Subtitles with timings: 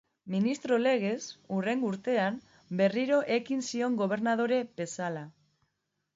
[0.35, 1.19] Ministro legez,
[1.57, 2.39] hurrengo urtean,
[2.81, 5.25] berriro ekin zion gobernadore bezala.